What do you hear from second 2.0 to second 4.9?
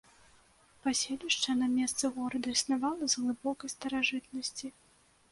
горада існавала з глыбокай старажытнасці.